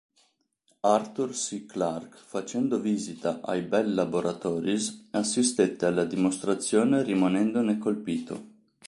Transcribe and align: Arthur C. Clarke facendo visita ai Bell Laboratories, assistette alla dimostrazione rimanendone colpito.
Arthur 0.95 1.29
C. 1.35 1.67
Clarke 1.67 2.17
facendo 2.17 2.79
visita 2.79 3.39
ai 3.43 3.61
Bell 3.61 3.93
Laboratories, 3.93 5.09
assistette 5.11 5.85
alla 5.85 6.05
dimostrazione 6.05 7.03
rimanendone 7.03 7.77
colpito. 7.77 8.45